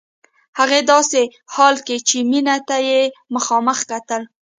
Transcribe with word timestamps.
هغه 0.59 0.79
داسې 0.91 1.21
حال 1.53 1.75
کې 1.87 1.97
چې 2.07 2.17
مينې 2.29 2.57
ته 2.67 2.77
يې 2.87 3.01
مخامخ 3.35 3.79
کتل. 3.91 4.21